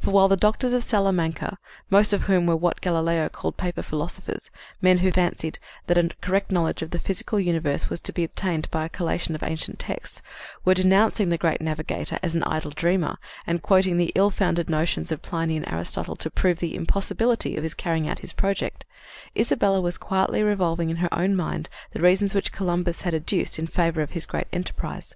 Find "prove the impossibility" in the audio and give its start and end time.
16.28-17.56